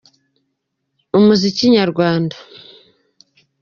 [1.17, 2.35] Umuziki nyarwanda.